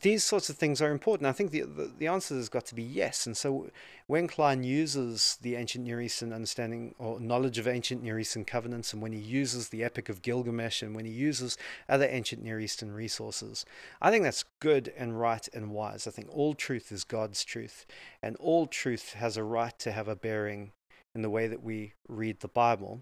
these 0.02 0.22
sorts 0.22 0.50
of 0.50 0.56
things 0.56 0.82
are 0.82 0.90
important. 0.90 1.26
I 1.26 1.32
think 1.32 1.50
the, 1.50 1.62
the, 1.62 1.90
the 1.98 2.06
answer 2.06 2.34
has 2.34 2.50
got 2.50 2.66
to 2.66 2.74
be 2.74 2.82
yes. 2.82 3.26
And 3.26 3.34
so 3.34 3.70
when 4.06 4.28
Kline 4.28 4.62
uses 4.62 5.38
the 5.40 5.56
ancient 5.56 5.84
Near 5.86 6.02
Eastern 6.02 6.34
understanding 6.34 6.94
or 6.98 7.18
knowledge 7.18 7.56
of 7.56 7.66
ancient 7.66 8.02
Near 8.02 8.18
Eastern 8.18 8.44
covenants, 8.44 8.92
and 8.92 9.00
when 9.00 9.12
he 9.12 9.18
uses 9.18 9.70
the 9.70 9.82
Epic 9.82 10.10
of 10.10 10.20
Gilgamesh, 10.20 10.82
and 10.82 10.94
when 10.94 11.06
he 11.06 11.12
uses 11.12 11.56
other 11.88 12.06
ancient 12.06 12.42
Near 12.42 12.60
Eastern 12.60 12.92
resources, 12.92 13.64
I 14.02 14.10
think 14.10 14.22
that's 14.22 14.44
good 14.60 14.92
and 14.98 15.18
right 15.18 15.48
and 15.54 15.70
wise. 15.70 16.06
I 16.06 16.10
think 16.10 16.28
all 16.30 16.52
truth 16.52 16.92
is 16.92 17.02
God's 17.02 17.42
truth, 17.42 17.86
and 18.22 18.36
all 18.36 18.66
truth 18.66 19.14
has 19.14 19.38
a 19.38 19.44
right 19.44 19.78
to 19.78 19.92
have 19.92 20.08
a 20.08 20.16
bearing 20.16 20.72
in 21.14 21.22
the 21.22 21.30
way 21.30 21.46
that 21.46 21.62
we 21.62 21.94
read 22.06 22.40
the 22.40 22.48
Bible, 22.48 23.00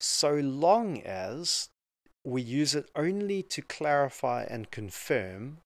so 0.00 0.34
long 0.34 1.02
as 1.02 1.68
we 2.24 2.42
use 2.42 2.74
it 2.74 2.90
only 2.94 3.42
to 3.42 3.62
clarify 3.62 4.44
and 4.44 4.70
confirm 4.70 5.58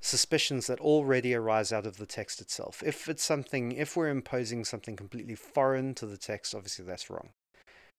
suspicions 0.00 0.66
that 0.66 0.80
already 0.80 1.34
arise 1.34 1.72
out 1.72 1.86
of 1.86 1.96
the 1.96 2.06
text 2.06 2.40
itself. 2.40 2.82
If 2.84 3.08
it's 3.08 3.24
something, 3.24 3.72
if 3.72 3.96
we're 3.96 4.08
imposing 4.08 4.64
something 4.64 4.96
completely 4.96 5.34
foreign 5.34 5.94
to 5.94 6.06
the 6.06 6.18
text, 6.18 6.54
obviously 6.54 6.84
that's 6.84 7.08
wrong. 7.08 7.30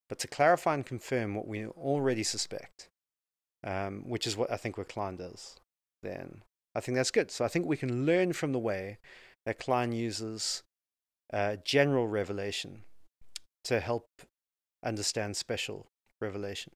But 0.08 0.20
to 0.20 0.28
clarify 0.28 0.74
and 0.74 0.86
confirm 0.86 1.34
what 1.34 1.48
we 1.48 1.66
already 1.66 2.22
suspect, 2.22 2.88
um, 3.64 4.04
which 4.08 4.26
is 4.26 4.36
what 4.36 4.52
I 4.52 4.56
think 4.56 4.78
what 4.78 4.88
Kline 4.88 5.16
does, 5.16 5.56
then 6.04 6.42
I 6.76 6.80
think 6.80 6.94
that's 6.94 7.10
good. 7.10 7.32
So 7.32 7.44
I 7.44 7.48
think 7.48 7.66
we 7.66 7.76
can 7.76 8.06
learn 8.06 8.32
from 8.32 8.52
the 8.52 8.60
way 8.60 8.98
that 9.44 9.58
Kline 9.58 9.90
uses 9.90 10.62
uh, 11.32 11.56
general 11.64 12.06
revelation 12.06 12.82
to 13.64 13.80
help 13.80 14.06
understand 14.86 15.36
special 15.36 15.86
revelation. 16.20 16.72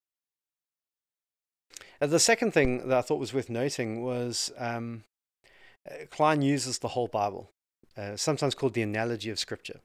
Uh, 2.00 2.06
the 2.06 2.18
second 2.18 2.52
thing 2.52 2.88
that 2.88 2.98
I 2.98 3.02
thought 3.02 3.18
was 3.18 3.34
worth 3.34 3.50
noting 3.50 4.02
was 4.02 4.52
um, 4.58 5.04
uh, 5.88 6.06
Kline 6.10 6.42
uses 6.42 6.78
the 6.78 6.88
whole 6.88 7.08
Bible, 7.08 7.50
uh, 7.96 8.16
sometimes 8.16 8.54
called 8.54 8.74
the 8.74 8.82
analogy 8.82 9.30
of 9.30 9.38
Scripture. 9.38 9.80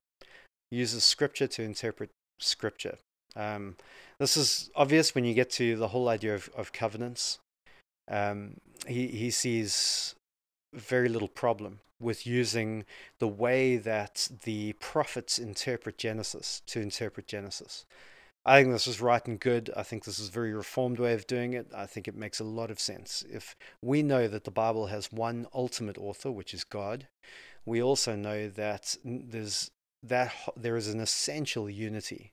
He 0.72 0.78
uses 0.78 1.04
Scripture 1.04 1.48
to 1.48 1.64
interpret 1.64 2.10
Scripture. 2.40 2.98
Um, 3.36 3.76
this 4.20 4.38
is 4.38 4.70
obvious 4.76 5.14
when 5.14 5.26
you 5.26 5.34
get 5.34 5.50
to 5.52 5.76
the 5.76 5.90
whole 5.90 6.08
idea 6.08 6.36
of, 6.36 6.50
of 6.56 6.72
covenants. 6.72 7.40
Um, 8.10 8.58
he, 8.88 9.08
he 9.08 9.30
sees 9.30 10.16
very 10.74 11.10
little 11.10 11.28
problem 11.28 11.80
with 12.00 12.28
using 12.28 12.86
the 13.20 13.28
way 13.28 13.78
that 13.78 14.30
the 14.44 14.74
prophets 14.74 15.40
interpret 15.40 15.98
Genesis 15.98 16.62
to 16.68 16.82
interpret 16.82 17.28
Genesis. 17.28 17.86
I 18.46 18.62
think 18.62 18.74
this 18.74 18.86
is 18.86 19.02
right 19.02 19.26
and 19.28 19.40
good. 19.40 19.72
I 19.76 19.82
think 19.82 20.04
this 20.04 20.20
is 20.20 20.30
a 20.30 20.32
very 20.32 20.54
reformed 20.54 21.00
way 21.00 21.14
of 21.14 21.26
doing 21.26 21.54
it. 21.54 21.68
I 21.76 21.88
think 21.88 22.08
it 22.08 22.16
makes 22.16 22.40
a 22.40 22.44
lot 22.44 22.70
of 22.70 22.80
sense. 22.80 23.24
If 23.28 23.56
we 23.82 24.04
know 24.04 24.28
that 24.28 24.44
the 24.44 24.52
Bible 24.52 24.88
has 24.88 25.12
one 25.12 25.48
ultimate 25.54 25.98
author, 25.98 26.32
which 26.32 26.54
is 26.54 26.64
God, 26.64 27.08
we 27.66 27.82
also 27.82 28.16
know 28.16 28.48
that 28.50 28.98
there's 29.04 29.72
that 30.04 30.32
there 30.56 30.78
is 30.78 30.88
an 30.88 31.00
essential 31.00 31.68
unity. 31.68 32.32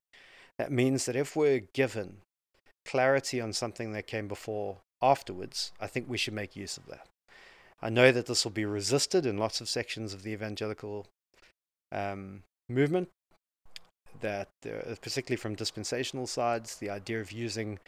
That 0.58 0.70
means 0.70 1.06
that 1.06 1.16
if 1.16 1.34
we're 1.34 1.60
given 1.72 2.18
clarity 2.84 3.40
on 3.40 3.54
something 3.54 3.92
that 3.92 4.06
came 4.06 4.28
before 4.28 4.80
afterwards, 5.00 5.72
I 5.80 5.86
think 5.86 6.08
we 6.08 6.18
should 6.18 6.34
make 6.34 6.54
use 6.54 6.76
of 6.76 6.86
that. 6.88 7.08
I 7.80 7.88
know 7.88 8.12
that 8.12 8.26
this 8.26 8.44
will 8.44 8.52
be 8.52 8.66
resisted 8.66 9.24
in 9.24 9.38
lots 9.38 9.62
of 9.62 9.68
sections 9.68 10.12
of 10.12 10.22
the 10.22 10.32
evangelical 10.32 11.06
um, 11.90 12.42
movement, 12.68 13.08
that 14.20 14.48
uh, 14.66 14.94
particularly 15.00 15.36
from 15.36 15.54
dispensational 15.54 16.26
sides, 16.26 16.76
the 16.76 16.90
idea 16.90 17.20
of 17.20 17.32
using 17.32 17.78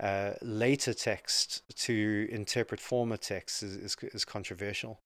uh, 0.00 0.32
later 0.42 0.92
text 0.92 1.62
to 1.76 2.28
interpret 2.30 2.80
former 2.80 3.16
texts 3.16 3.62
is, 3.62 3.76
is, 3.76 3.96
is, 4.12 4.24
controversial. 4.24 4.98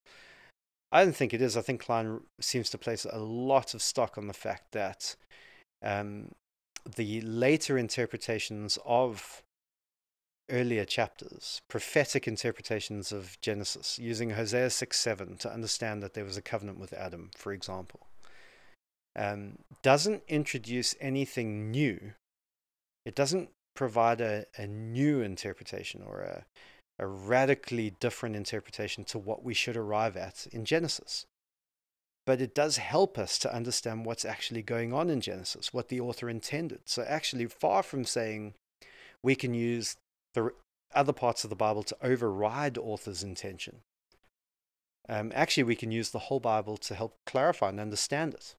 I 0.91 1.05
don't 1.05 1.15
think 1.15 1.35
it 1.35 1.43
is. 1.43 1.57
I 1.57 1.61
think 1.61 1.83
Kline 1.83 2.21
seems 2.41 2.71
to 2.71 2.79
place 2.79 3.05
a 3.05 3.19
lot 3.19 3.75
of 3.75 3.83
stock 3.83 4.17
on 4.17 4.27
the 4.29 4.33
fact 4.33 4.73
that 4.73 5.15
um, 5.83 6.31
the 6.97 7.21
later 7.21 7.77
interpretations 7.77 8.79
of 8.87 9.43
earlier 10.51 10.85
chapters, 10.85 11.61
prophetic 11.69 12.27
interpretations 12.27 13.13
of 13.13 13.39
Genesis, 13.43 13.99
using 13.99 14.31
Hosea 14.31 14.71
6 14.71 14.99
7 14.99 15.37
to 15.39 15.53
understand 15.53 16.03
that 16.03 16.15
there 16.15 16.25
was 16.25 16.37
a 16.37 16.43
covenant 16.43 16.79
with 16.79 16.93
Adam, 16.93 17.31
for 17.37 17.53
example, 17.53 18.07
um, 19.19 19.59
doesn't 19.83 20.23
introduce 20.29 20.95
anything 21.01 21.71
new. 21.71 22.13
It 23.05 23.15
doesn't 23.15 23.51
provide 23.75 24.21
a, 24.21 24.47
a 24.57 24.67
new 24.67 25.21
interpretation 25.21 26.03
or 26.07 26.21
a, 26.21 26.45
a 26.99 27.07
radically 27.07 27.91
different 28.01 28.37
interpretation 28.37 29.05
to 29.05 29.19
what 29.19 29.43
we 29.43 29.55
should 29.55 29.77
arrive 29.77 30.17
at 30.17 30.47
in 30.53 30.65
Genesis. 30.65 31.27
But 32.27 32.41
it 32.41 32.55
does 32.55 32.77
help 32.77 33.19
us 33.19 33.39
to 33.41 33.55
understand 33.55 34.05
what's 34.05 34.25
actually 34.25 34.63
going 34.63 34.93
on 34.93 35.11
in 35.11 35.21
Genesis, 35.21 35.73
what 35.73 35.89
the 35.89 36.01
author 36.01 36.29
intended. 36.29 36.81
So, 36.85 37.03
actually, 37.03 37.47
far 37.47 37.83
from 37.83 38.05
saying 38.05 38.55
we 39.23 39.35
can 39.35 39.55
use 39.55 39.97
the 40.35 40.53
other 40.95 41.15
parts 41.15 41.43
of 41.43 41.51
the 41.51 41.57
Bible 41.57 41.83
to 41.85 41.97
override 42.03 42.77
author's 42.77 43.23
intention, 43.23 43.81
um, 45.09 45.33
actually, 45.35 45.63
we 45.63 45.77
can 45.77 45.91
use 45.91 46.11
the 46.11 46.19
whole 46.19 46.41
Bible 46.41 46.77
to 46.77 46.95
help 46.95 47.17
clarify 47.25 47.71
and 47.71 47.81
understand 47.81 48.35
it 48.35 48.55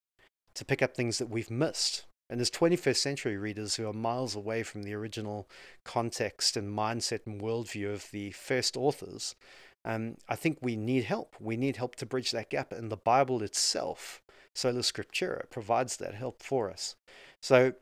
to 0.55 0.65
pick 0.65 0.81
up 0.81 0.95
things 0.95 1.17
that 1.17 1.29
we've 1.29 1.51
missed. 1.51 2.05
And 2.29 2.39
as 2.41 2.51
21st 2.51 2.97
century 2.97 3.37
readers 3.37 3.75
who 3.75 3.87
are 3.87 3.93
miles 3.93 4.35
away 4.35 4.61
from 4.61 4.83
the 4.83 4.93
original 4.93 5.49
context 5.83 6.55
and 6.55 6.77
mindset 6.77 7.25
and 7.25 7.41
worldview 7.41 7.91
of 7.91 8.11
the 8.11 8.31
first 8.31 8.77
authors, 8.77 9.35
um, 9.83 10.17
I 10.27 10.35
think 10.35 10.59
we 10.61 10.75
need 10.75 11.05
help. 11.05 11.35
We 11.39 11.57
need 11.57 11.77
help 11.77 11.95
to 11.97 12.05
bridge 12.05 12.31
that 12.31 12.49
gap. 12.49 12.71
And 12.71 12.91
the 12.91 12.97
Bible 12.97 13.41
itself, 13.41 14.21
Sola 14.53 14.81
Scriptura, 14.81 15.49
provides 15.49 15.97
that 15.97 16.13
help 16.13 16.43
for 16.43 16.69
us. 16.69 16.95
So 17.41 17.73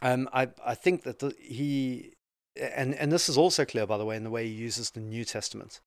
um, 0.00 0.28
I, 0.32 0.48
I 0.64 0.74
think 0.74 1.02
that 1.02 1.18
the, 1.18 1.34
he, 1.38 2.14
and, 2.56 2.94
and 2.94 3.12
this 3.12 3.28
is 3.28 3.36
also 3.36 3.66
clear, 3.66 3.86
by 3.86 3.98
the 3.98 4.06
way, 4.06 4.16
in 4.16 4.24
the 4.24 4.30
way 4.30 4.46
he 4.46 4.54
uses 4.54 4.90
the 4.90 5.00
New 5.00 5.24
Testament 5.24 5.80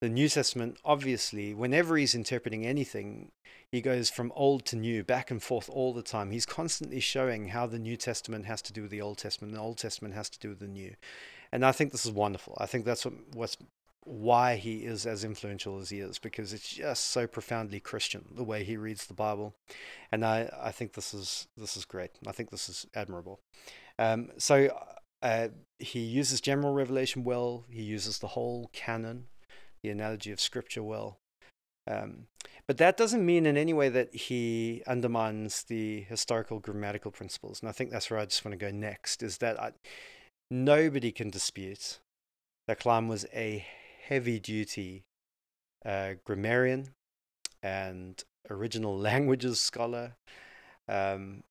the 0.00 0.08
New 0.08 0.28
Testament, 0.28 0.78
obviously, 0.84 1.54
whenever 1.54 1.96
he's 1.96 2.14
interpreting 2.14 2.64
anything, 2.64 3.32
he 3.70 3.80
goes 3.80 4.10
from 4.10 4.32
old 4.34 4.64
to 4.66 4.76
new, 4.76 5.04
back 5.04 5.30
and 5.30 5.42
forth 5.42 5.68
all 5.68 5.92
the 5.92 6.02
time. 6.02 6.30
He's 6.30 6.46
constantly 6.46 7.00
showing 7.00 7.48
how 7.48 7.66
the 7.66 7.78
New 7.78 7.96
Testament 7.96 8.46
has 8.46 8.62
to 8.62 8.72
do 8.72 8.82
with 8.82 8.90
the 8.90 9.00
Old 9.00 9.18
Testament, 9.18 9.52
and 9.52 9.58
the 9.58 9.64
Old 9.64 9.78
Testament 9.78 10.14
has 10.14 10.30
to 10.30 10.38
do 10.38 10.48
with 10.48 10.58
the 10.58 10.68
New. 10.68 10.94
And 11.52 11.64
I 11.64 11.72
think 11.72 11.92
this 11.92 12.06
is 12.06 12.12
wonderful. 12.12 12.56
I 12.58 12.66
think 12.66 12.84
that's 12.84 13.04
what, 13.04 13.14
what's 13.32 13.56
why 14.04 14.56
he 14.56 14.78
is 14.78 15.04
as 15.06 15.22
influential 15.22 15.78
as 15.78 15.90
he 15.90 15.98
is, 16.00 16.18
because 16.18 16.54
it's 16.54 16.70
just 16.70 17.04
so 17.06 17.26
profoundly 17.26 17.78
Christian 17.78 18.24
the 18.34 18.44
way 18.44 18.64
he 18.64 18.76
reads 18.76 19.06
the 19.06 19.14
Bible. 19.14 19.54
And 20.10 20.24
I, 20.24 20.50
I 20.58 20.72
think 20.72 20.94
this 20.94 21.12
is 21.12 21.46
this 21.56 21.76
is 21.76 21.84
great. 21.84 22.12
I 22.26 22.32
think 22.32 22.50
this 22.50 22.70
is 22.70 22.86
admirable. 22.94 23.40
Um, 23.98 24.30
so 24.38 24.70
uh, 25.22 25.48
he 25.78 26.00
uses 26.00 26.40
general 26.40 26.72
revelation 26.72 27.22
well. 27.22 27.64
He 27.68 27.82
uses 27.82 28.18
the 28.18 28.28
whole 28.28 28.70
canon 28.72 29.26
the 29.82 29.90
analogy 29.90 30.32
of 30.32 30.40
scripture 30.40 30.82
well. 30.82 31.18
Um, 31.88 32.26
but 32.66 32.76
that 32.76 32.98
doesn't 32.98 33.24
mean 33.24 33.46
in 33.46 33.56
any 33.56 33.72
way 33.72 33.88
that 33.88 34.14
he 34.14 34.82
undermines 34.86 35.62
the 35.64 36.02
historical 36.02 36.60
grammatical 36.60 37.10
principles. 37.10 37.60
And 37.60 37.68
I 37.68 37.72
think 37.72 37.90
that's 37.90 38.10
where 38.10 38.20
I 38.20 38.26
just 38.26 38.44
want 38.44 38.58
to 38.58 38.64
go 38.64 38.70
next 38.70 39.22
is 39.22 39.38
that 39.38 39.58
I, 39.60 39.72
nobody 40.50 41.10
can 41.10 41.30
dispute 41.30 41.98
that 42.66 42.80
Kline 42.80 43.08
was 43.08 43.24
a 43.32 43.64
heavy 44.06 44.38
duty 44.38 45.04
uh, 45.84 46.14
grammarian 46.24 46.90
and 47.62 48.22
original 48.50 48.96
languages 48.98 49.60
scholar. 49.60 50.16
Um, 50.88 51.44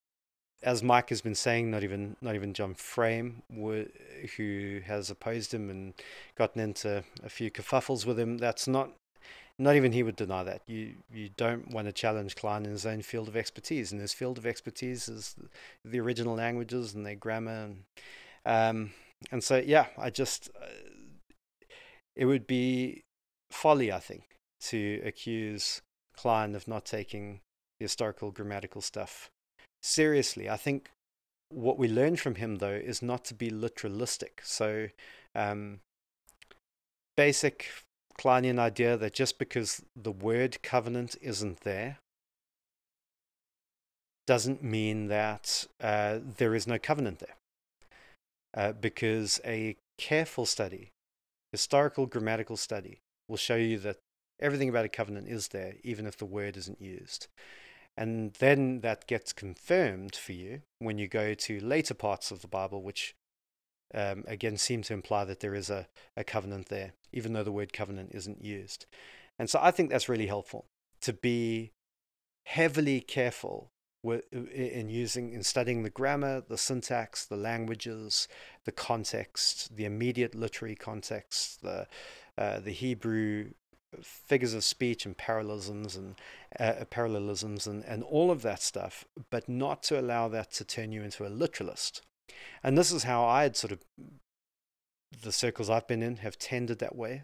as 0.63 0.81
Mike 0.81 1.09
has 1.09 1.21
been 1.21 1.35
saying, 1.35 1.69
not 1.69 1.83
even 1.83 2.15
not 2.19 2.33
even 2.33 2.53
John 2.53 2.73
Frame, 2.73 3.43
who 4.37 4.81
has 4.85 5.11
opposed 5.11 5.53
him 5.53 5.69
and 5.69 5.93
gotten 6.35 6.61
into 6.61 7.03
a 7.23 7.29
few 7.29 7.51
kerfuffles 7.51 8.07
with 8.07 8.19
him. 8.19 8.39
That's 8.39 8.67
not 8.67 8.93
not 9.59 9.75
even 9.75 9.91
he 9.91 10.03
would 10.03 10.15
deny 10.15 10.43
that. 10.43 10.61
You 10.67 10.93
you 11.11 11.29
don't 11.35 11.71
want 11.71 11.87
to 11.87 11.91
challenge 11.91 12.35
Kline 12.35 12.65
in 12.65 12.71
his 12.71 12.85
own 12.85 13.01
field 13.01 13.27
of 13.27 13.35
expertise, 13.35 13.91
and 13.91 13.99
his 13.99 14.13
field 14.13 14.37
of 14.37 14.45
expertise 14.45 15.09
is 15.09 15.35
the 15.83 15.99
original 15.99 16.35
languages 16.35 16.93
and 16.93 17.05
their 17.05 17.15
grammar, 17.15 17.51
and 17.51 17.83
um, 18.45 18.91
and 19.31 19.43
so 19.43 19.57
yeah, 19.57 19.87
I 19.97 20.09
just 20.09 20.49
uh, 20.61 20.67
it 22.15 22.25
would 22.25 22.47
be 22.47 23.03
folly, 23.51 23.91
I 23.91 23.99
think, 23.99 24.23
to 24.61 25.01
accuse 25.05 25.81
Kline 26.15 26.55
of 26.55 26.67
not 26.67 26.85
taking 26.85 27.41
the 27.79 27.85
historical 27.85 28.31
grammatical 28.31 28.81
stuff 28.81 29.29
seriously. 29.81 30.49
I 30.49 30.57
think 30.57 30.89
what 31.49 31.77
we 31.77 31.87
learn 31.87 32.15
from 32.15 32.35
him, 32.35 32.57
though, 32.57 32.69
is 32.69 33.01
not 33.01 33.23
to 33.25 33.33
be 33.33 33.49
literalistic. 33.49 34.41
So, 34.43 34.89
um, 35.35 35.79
basic 37.15 37.67
Klinean 38.17 38.59
idea 38.59 38.97
that 38.97 39.13
just 39.13 39.37
because 39.37 39.83
the 39.95 40.11
word 40.11 40.61
covenant 40.63 41.15
isn't 41.21 41.61
there 41.61 41.99
doesn't 44.25 44.61
mean 44.61 45.07
that 45.07 45.65
uh, 45.81 46.19
there 46.37 46.53
is 46.53 46.67
no 46.67 46.77
covenant 46.77 47.19
there. 47.19 47.35
Uh, 48.55 48.71
because 48.73 49.39
a 49.45 49.75
careful 49.97 50.45
study, 50.45 50.89
historical 51.51 52.05
grammatical 52.05 52.57
study, 52.57 52.99
will 53.27 53.37
show 53.37 53.55
you 53.55 53.77
that 53.79 53.97
everything 54.39 54.69
about 54.69 54.85
a 54.85 54.89
covenant 54.89 55.27
is 55.27 55.49
there, 55.49 55.75
even 55.83 56.05
if 56.05 56.17
the 56.17 56.25
word 56.25 56.57
isn't 56.57 56.81
used. 56.81 57.27
And 57.95 58.33
then 58.33 58.81
that 58.81 59.07
gets 59.07 59.33
confirmed 59.33 60.15
for 60.15 60.33
you 60.33 60.61
when 60.79 60.97
you 60.97 61.07
go 61.07 61.33
to 61.33 61.59
later 61.59 61.93
parts 61.93 62.29
of 62.29 62.41
the 62.41 62.47
Bible, 62.47 62.83
which 62.83 63.15
um, 63.93 64.23
again 64.27 64.57
seem 64.57 64.81
to 64.83 64.93
imply 64.93 65.25
that 65.25 65.39
there 65.39 65.55
is 65.55 65.69
a, 65.69 65.87
a 66.15 66.23
covenant 66.23 66.69
there, 66.69 66.93
even 67.11 67.33
though 67.33 67.43
the 67.43 67.51
word 67.51 67.73
covenant 67.73 68.11
isn't 68.13 68.43
used. 68.43 68.85
And 69.39 69.49
so 69.49 69.59
I 69.61 69.71
think 69.71 69.89
that's 69.89 70.09
really 70.09 70.27
helpful 70.27 70.65
to 71.01 71.13
be 71.13 71.71
heavily 72.45 73.01
careful 73.01 73.71
in 74.03 74.89
using 74.89 75.33
in 75.33 75.43
studying 75.43 75.83
the 75.83 75.89
grammar, 75.89 76.41
the 76.41 76.57
syntax, 76.57 77.25
the 77.25 77.35
languages, 77.35 78.27
the 78.65 78.71
context, 78.71 79.75
the 79.75 79.85
immediate 79.85 80.33
literary 80.33 80.75
context, 80.75 81.61
the 81.61 81.87
uh, 82.37 82.59
the 82.59 82.71
Hebrew 82.71 83.51
figures 84.01 84.53
of 84.53 84.63
speech 84.63 85.05
and 85.05 85.17
parallelisms 85.17 85.95
and 85.95 86.15
uh, 86.59 86.85
parallelisms 86.89 87.67
and, 87.67 87.83
and 87.85 88.03
all 88.03 88.31
of 88.31 88.41
that 88.41 88.61
stuff, 88.61 89.05
but 89.29 89.47
not 89.49 89.81
to 89.81 89.99
allow 89.99 90.27
that 90.27 90.51
to 90.51 90.63
turn 90.63 90.91
you 90.91 91.03
into 91.03 91.25
a 91.25 91.29
literalist. 91.29 92.01
And 92.63 92.77
this 92.77 92.91
is 92.91 93.03
how 93.03 93.25
I 93.25 93.43
had 93.43 93.55
sort 93.55 93.71
of 93.71 93.79
the 95.21 95.31
circles 95.31 95.69
I've 95.69 95.87
been 95.87 96.03
in 96.03 96.17
have 96.17 96.37
tended 96.37 96.79
that 96.79 96.95
way. 96.95 97.23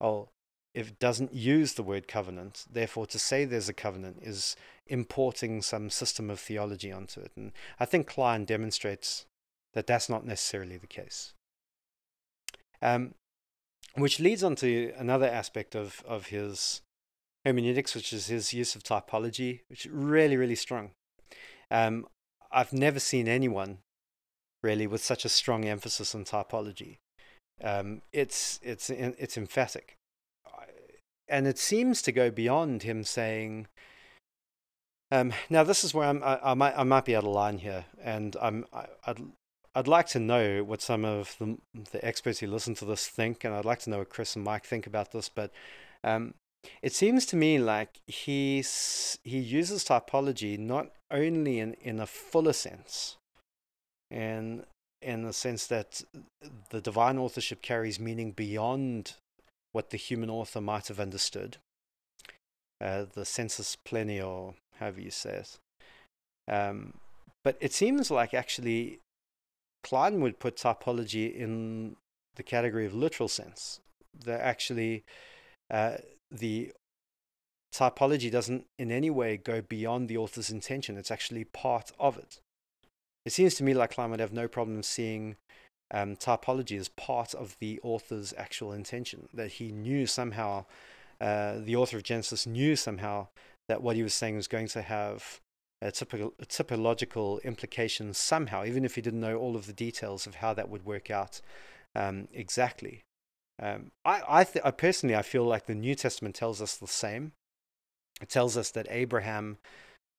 Oh, 0.00 0.28
it 0.74 0.98
doesn't 0.98 1.32
use 1.32 1.74
the 1.74 1.84
word 1.84 2.08
covenant, 2.08 2.64
therefore 2.70 3.06
to 3.06 3.18
say 3.18 3.44
there's 3.44 3.68
a 3.68 3.72
covenant 3.72 4.18
is 4.22 4.56
importing 4.86 5.62
some 5.62 5.88
system 5.88 6.28
of 6.30 6.40
theology 6.40 6.90
onto 6.90 7.20
it. 7.20 7.30
And 7.36 7.52
I 7.78 7.84
think 7.84 8.08
Kline 8.08 8.44
demonstrates 8.44 9.26
that 9.74 9.86
that's 9.86 10.08
not 10.08 10.26
necessarily 10.26 10.76
the 10.76 10.88
case. 10.88 11.32
Um, 12.82 13.14
which 13.94 14.18
leads 14.18 14.42
on 14.42 14.56
to 14.56 14.92
another 14.96 15.26
aspect 15.26 15.76
of, 15.76 16.02
of 16.06 16.26
his 16.26 16.82
hermeneutics, 17.44 17.94
which 17.94 18.12
is 18.12 18.26
his 18.26 18.52
use 18.52 18.74
of 18.74 18.82
typology, 18.82 19.60
which 19.68 19.86
is 19.86 19.92
really, 19.92 20.36
really 20.36 20.56
strong. 20.56 20.90
Um, 21.70 22.06
I've 22.50 22.72
never 22.72 22.98
seen 22.98 23.28
anyone 23.28 23.78
really 24.64 24.86
with 24.86 25.04
such 25.04 25.24
a 25.24 25.28
strong 25.28 25.64
emphasis 25.64 26.14
on 26.14 26.24
typology. 26.24 26.96
Um, 27.62 28.02
it's 28.12 28.58
it's 28.62 28.90
it's 28.90 29.36
emphatic, 29.36 29.96
and 31.28 31.46
it 31.46 31.58
seems 31.58 32.02
to 32.02 32.12
go 32.12 32.30
beyond 32.30 32.82
him 32.82 33.04
saying. 33.04 33.68
Um, 35.10 35.32
now 35.48 35.62
this 35.62 35.84
is 35.84 35.94
where 35.94 36.08
I'm, 36.08 36.24
I, 36.24 36.40
I, 36.42 36.54
might 36.54 36.76
I 36.76 36.82
might 36.82 37.04
be 37.04 37.14
out 37.14 37.22
of 37.22 37.30
line 37.30 37.58
here, 37.58 37.84
and 38.02 38.36
I'm 38.40 38.64
I, 38.72 38.86
I'd 39.06 39.20
I'd 39.76 39.86
like 39.86 40.08
to 40.08 40.18
know 40.18 40.64
what 40.64 40.82
some 40.82 41.04
of 41.04 41.36
the 41.38 41.58
the 41.92 42.04
experts 42.04 42.40
who 42.40 42.48
listen 42.48 42.74
to 42.76 42.84
this 42.84 43.06
think, 43.06 43.44
and 43.44 43.54
I'd 43.54 43.64
like 43.64 43.80
to 43.80 43.90
know 43.90 43.98
what 43.98 44.08
Chris 44.08 44.34
and 44.34 44.44
Mike 44.44 44.64
think 44.64 44.86
about 44.86 45.12
this. 45.12 45.28
But 45.28 45.52
um, 46.02 46.34
it 46.82 46.94
seems 46.94 47.26
to 47.26 47.36
me 47.36 47.58
like 47.58 48.00
he's 48.06 49.18
he 49.22 49.38
uses 49.38 49.84
typology 49.84 50.58
not 50.58 50.90
only 51.10 51.60
in 51.60 51.74
in 51.74 52.00
a 52.00 52.06
fuller 52.06 52.52
sense, 52.52 53.16
and 54.14 54.64
in 55.02 55.24
the 55.24 55.32
sense 55.32 55.66
that 55.66 56.02
the 56.70 56.80
divine 56.80 57.18
authorship 57.18 57.60
carries 57.60 57.98
meaning 57.98 58.30
beyond 58.30 59.14
what 59.72 59.90
the 59.90 59.96
human 59.96 60.30
author 60.30 60.60
might 60.60 60.86
have 60.86 61.00
understood. 61.00 61.58
Uh, 62.80 63.04
the 63.12 63.24
sensus 63.24 63.76
pleni, 63.86 64.54
however 64.78 65.00
you 65.00 65.10
say 65.10 65.42
it. 65.42 65.58
Um, 66.50 66.94
but 67.42 67.56
it 67.60 67.72
seems 67.72 68.10
like 68.10 68.32
actually 68.32 69.00
Kline 69.82 70.20
would 70.20 70.38
put 70.38 70.56
typology 70.56 71.34
in 71.34 71.96
the 72.36 72.42
category 72.42 72.86
of 72.86 72.94
literal 72.94 73.28
sense. 73.28 73.80
That 74.24 74.40
actually 74.40 75.02
uh, 75.70 75.96
the 76.30 76.72
typology 77.74 78.30
doesn't 78.30 78.66
in 78.78 78.92
any 78.92 79.10
way 79.10 79.36
go 79.36 79.60
beyond 79.60 80.08
the 80.08 80.16
author's 80.16 80.50
intention. 80.50 80.96
It's 80.96 81.10
actually 81.10 81.44
part 81.44 81.90
of 81.98 82.16
it. 82.16 82.38
It 83.24 83.32
seems 83.32 83.54
to 83.54 83.64
me 83.64 83.74
like 83.74 83.92
Kline 83.92 84.10
would 84.10 84.20
have 84.20 84.32
no 84.32 84.48
problem 84.48 84.82
seeing 84.82 85.36
um, 85.90 86.16
typology 86.16 86.78
as 86.78 86.88
part 86.88 87.34
of 87.34 87.56
the 87.60 87.80
author's 87.82 88.34
actual 88.36 88.72
intention, 88.72 89.28
that 89.32 89.52
he 89.52 89.70
knew 89.70 90.06
somehow, 90.06 90.64
uh, 91.20 91.58
the 91.58 91.76
author 91.76 91.96
of 91.96 92.02
Genesis 92.02 92.46
knew 92.46 92.76
somehow 92.76 93.28
that 93.68 93.82
what 93.82 93.96
he 93.96 94.02
was 94.02 94.14
saying 94.14 94.36
was 94.36 94.48
going 94.48 94.68
to 94.68 94.82
have 94.82 95.40
a, 95.80 95.90
typical, 95.90 96.34
a 96.38 96.46
typological 96.46 97.42
implications 97.44 98.18
somehow, 98.18 98.64
even 98.64 98.84
if 98.84 98.94
he 98.94 99.00
didn't 99.00 99.20
know 99.20 99.36
all 99.36 99.56
of 99.56 99.66
the 99.66 99.72
details 99.72 100.26
of 100.26 100.36
how 100.36 100.52
that 100.54 100.68
would 100.68 100.84
work 100.84 101.10
out 101.10 101.40
um, 101.94 102.28
exactly. 102.32 103.02
Um, 103.62 103.92
I, 104.04 104.22
I, 104.26 104.44
th- 104.44 104.64
I 104.64 104.70
personally, 104.72 105.14
I 105.14 105.22
feel 105.22 105.44
like 105.44 105.66
the 105.66 105.74
New 105.74 105.94
Testament 105.94 106.34
tells 106.34 106.60
us 106.60 106.76
the 106.76 106.86
same. 106.86 107.32
It 108.20 108.28
tells 108.28 108.56
us 108.56 108.70
that 108.72 108.86
Abraham 108.90 109.58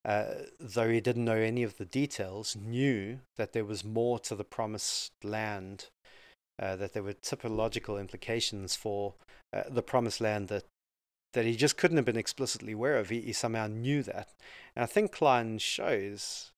uh, 0.05 0.25
though 0.59 0.89
he 0.89 1.01
didn't 1.01 1.25
know 1.25 1.33
any 1.33 1.63
of 1.63 1.77
the 1.77 1.85
details, 1.85 2.55
knew 2.55 3.19
that 3.37 3.53
there 3.53 3.65
was 3.65 3.83
more 3.83 4.19
to 4.19 4.35
the 4.35 4.43
promised 4.43 5.11
land, 5.23 5.87
uh, 6.61 6.75
that 6.75 6.93
there 6.93 7.01
were 7.01 7.13
typological 7.13 7.99
implications 7.99 8.75
for 8.75 9.15
uh, 9.51 9.63
the 9.67 9.81
promised 9.81 10.21
land 10.21 10.47
that 10.47 10.63
that 11.33 11.43
he 11.43 11.55
just 11.55 11.75
couldn't 11.75 11.97
have 11.97 12.05
been 12.05 12.15
explicitly 12.15 12.71
aware 12.71 12.97
of. 12.97 13.09
He, 13.09 13.19
he 13.19 13.33
somehow 13.33 13.67
knew 13.67 14.03
that, 14.03 14.29
and 14.75 14.83
I 14.83 14.85
think 14.85 15.11
Kline 15.11 15.57
shows 15.57 16.51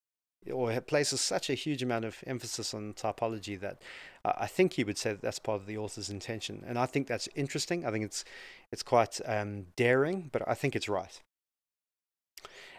or 0.51 0.79
places 0.81 1.19
such 1.19 1.49
a 1.49 1.55
huge 1.55 1.81
amount 1.81 2.05
of 2.05 2.23
emphasis 2.27 2.73
on 2.73 2.93
typology 2.93 3.59
that 3.59 3.81
I 4.23 4.47
think 4.47 4.73
he 4.73 4.83
would 4.83 4.97
say 4.97 5.11
that 5.11 5.21
that's 5.21 5.39
part 5.39 5.59
of 5.59 5.67
the 5.67 5.77
author's 5.77 6.09
intention, 6.09 6.63
and 6.67 6.77
I 6.77 6.85
think 6.85 7.07
that's 7.07 7.29
interesting. 7.33 7.85
I 7.85 7.91
think 7.91 8.03
it's 8.03 8.25
it's 8.73 8.83
quite 8.83 9.21
um, 9.25 9.67
daring, 9.77 10.29
but 10.33 10.45
I 10.45 10.53
think 10.53 10.75
it's 10.75 10.89
right. 10.89 11.21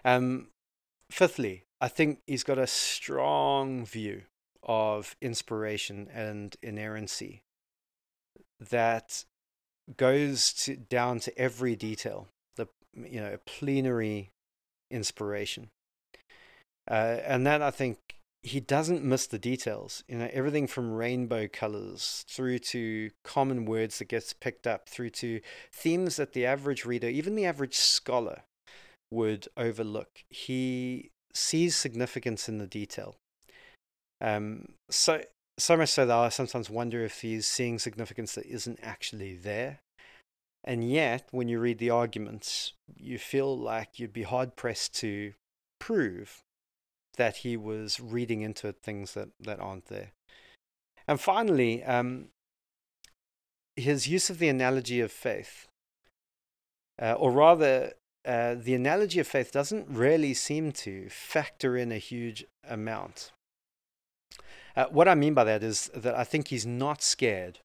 Um, 0.05 0.49
fifthly, 1.11 1.65
I 1.81 1.89
think 1.89 2.21
he's 2.27 2.45
got 2.45 2.59
a 2.59 2.67
strong 2.67 3.85
view 3.85 4.23
of 4.63 5.17
inspiration 5.21 6.09
and 6.13 6.57
inerrancy 6.63 7.43
that 8.71 9.25
goes 9.97 10.53
to, 10.53 10.77
down 10.77 11.21
to 11.21 11.39
every 11.39 11.77
detail. 11.77 12.29
The 12.57 12.69
you 12.95 13.21
know 13.21 13.39
plenary 13.47 14.33
inspiration, 14.91 15.71
uh, 16.91 17.19
and 17.25 17.47
that 17.47 17.63
I 17.63 17.71
think 17.71 17.99
he 18.43 18.61
doesn't 18.61 19.05
miss 19.05 19.27
the 19.27 19.39
details. 19.39 20.05
You 20.09 20.19
know 20.19 20.31
everything 20.33 20.67
from 20.67 20.93
rainbow 20.93 21.49
colors 21.49 22.25
through 22.29 22.59
to 22.59 23.11
common 23.25 23.65
words 23.65 23.99
that 23.99 24.09
gets 24.09 24.33
picked 24.33 24.67
up, 24.67 24.89
through 24.89 25.11
to 25.11 25.41
themes 25.73 26.17
that 26.17 26.33
the 26.33 26.45
average 26.45 26.85
reader, 26.85 27.09
even 27.09 27.37
the 27.37 27.47
average 27.47 27.77
scholar, 27.77 28.43
would 29.11 29.49
overlook. 29.57 30.25
He 30.29 31.11
sees 31.35 31.77
significance 31.77 32.49
in 32.49 32.59
the 32.59 32.67
detail. 32.67 33.17
Um, 34.21 34.71
so 34.91 35.23
so 35.59 35.77
much 35.77 35.91
so 35.91 36.07
that 36.07 36.17
I 36.17 36.29
sometimes 36.29 36.71
wonder 36.71 37.05
if 37.05 37.21
he's 37.21 37.47
seeing 37.47 37.79
significance 37.79 38.35
that 38.35 38.47
isn't 38.47 38.79
actually 38.83 39.37
there. 39.37 39.81
And 40.65 40.89
yet, 40.89 41.29
when 41.31 41.49
you 41.49 41.59
read 41.59 41.79
the 41.79 41.91
arguments, 41.91 42.75
you 42.97 43.19
feel 43.19 43.57
like 43.57 43.99
you'd 43.99 44.13
be 44.13 44.23
hard 44.23 44.55
pressed 44.55 44.95
to 45.01 45.33
prove 45.81 46.43
that 47.17 47.39
he 47.39 47.57
was 47.57 47.99
reading 48.01 48.43
into 48.43 48.73
things 48.73 49.15
that, 49.15 49.31
that 49.41 49.59
aren't 49.61 49.87
there. 49.87 50.13
And 51.07 51.21
finally, 51.21 51.83
um, 51.85 52.29
his 53.77 54.07
use 54.07 54.31
of 54.31 54.39
the 54.39 54.49
analogy 54.49 55.01
of 55.01 55.11
faith, 55.11 55.67
uh, 57.01 57.15
or 57.15 57.31
rather, 57.31 57.93
uh, 58.29 58.55
the 58.55 58.75
analogy 58.75 59.19
of 59.19 59.27
faith 59.27 59.51
doesn't 59.51 59.87
really 59.89 60.35
seem 60.35 60.71
to 60.71 61.09
factor 61.09 61.79
in 61.79 61.91
a 61.91 61.97
huge 61.97 62.45
amount. 62.69 63.33
Uh, 64.77 64.85
what 64.91 65.09
I 65.09 65.15
mean 65.15 65.33
by 65.33 65.45
that 65.45 65.63
is 65.63 65.91
that 65.95 66.15
I 66.15 66.25
think 66.25 66.49
he's 66.49 66.67
not 66.67 67.03
scared 67.03 67.61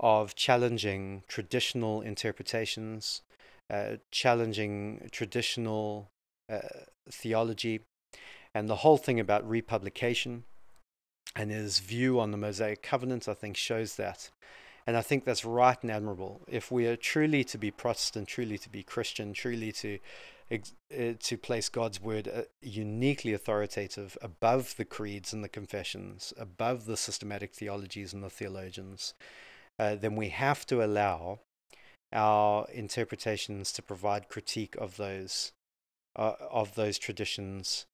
of 0.00 0.34
challenging 0.34 1.22
traditional 1.28 2.00
interpretations, 2.00 3.20
uh, 3.68 3.96
challenging 4.10 5.10
traditional 5.12 6.08
uh, 6.50 6.86
theology, 7.10 7.80
and 8.54 8.70
the 8.70 8.76
whole 8.76 8.96
thing 8.96 9.20
about 9.20 9.46
republication 9.46 10.44
and 11.36 11.50
his 11.50 11.78
view 11.78 12.18
on 12.18 12.30
the 12.30 12.38
Mosaic 12.38 12.82
covenant, 12.82 13.28
I 13.28 13.34
think, 13.34 13.54
shows 13.54 13.96
that. 13.96 14.30
And 14.86 14.96
I 14.96 15.02
think 15.02 15.24
that's 15.24 15.44
right 15.44 15.76
and 15.82 15.90
admirable. 15.90 16.42
If 16.48 16.70
we 16.70 16.86
are 16.86 16.96
truly 16.96 17.44
to 17.44 17.58
be 17.58 17.70
Protestant, 17.70 18.28
truly 18.28 18.58
to 18.58 18.68
be 18.68 18.82
Christian, 18.82 19.32
truly 19.32 19.72
to 19.72 19.98
uh, 20.52 21.12
to 21.20 21.36
place 21.38 21.68
God's 21.68 22.02
word 22.02 22.26
uh, 22.26 22.42
uniquely 22.60 23.32
authoritative 23.32 24.18
above 24.20 24.74
the 24.76 24.84
creeds 24.84 25.32
and 25.32 25.44
the 25.44 25.48
confessions, 25.48 26.32
above 26.36 26.86
the 26.86 26.96
systematic 26.96 27.54
theologies 27.54 28.12
and 28.12 28.24
the 28.24 28.30
theologians, 28.30 29.14
uh, 29.78 29.94
then 29.94 30.16
we 30.16 30.30
have 30.30 30.66
to 30.66 30.84
allow 30.84 31.38
our 32.12 32.66
interpretations 32.72 33.70
to 33.70 33.82
provide 33.82 34.28
critique 34.28 34.74
of 34.76 34.96
those 34.96 35.52
uh, 36.16 36.32
of 36.50 36.74
those 36.74 36.98
traditions 36.98 37.86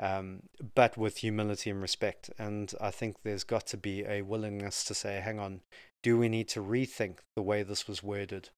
um, 0.00 0.42
but 0.74 0.96
with 0.96 1.18
humility 1.18 1.70
and 1.70 1.82
respect. 1.82 2.30
And 2.38 2.72
I 2.80 2.90
think 2.90 3.16
there's 3.22 3.44
got 3.44 3.66
to 3.68 3.76
be 3.76 4.04
a 4.04 4.22
willingness 4.22 4.84
to 4.84 4.94
say, 4.94 5.20
hang 5.20 5.38
on, 5.38 5.60
do 6.02 6.18
we 6.18 6.28
need 6.28 6.48
to 6.48 6.60
rethink 6.60 7.18
the 7.36 7.42
way 7.42 7.62
this 7.62 7.88
was 7.88 8.02
worded 8.02 8.50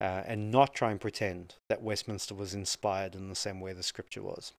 uh, 0.00 0.22
and 0.26 0.50
not 0.50 0.74
try 0.74 0.90
and 0.90 1.00
pretend 1.00 1.56
that 1.68 1.82
Westminster 1.82 2.34
was 2.34 2.54
inspired 2.54 3.14
in 3.14 3.28
the 3.28 3.34
same 3.34 3.60
way 3.60 3.72
the 3.72 3.82
scripture 3.82 4.22
was? 4.22 4.52